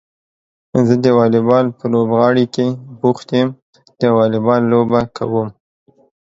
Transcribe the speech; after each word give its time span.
زه 0.87 0.95
د 1.05 1.07
واليبال 1.17 1.65
په 1.77 1.85
لوبغالي 1.93 2.45
کې 2.55 2.67
بوخت 3.01 3.29
يم 3.39 3.49
د 4.01 4.03
واليبال 4.17 4.61
لوبه 4.71 5.01
کوم. 5.15 5.47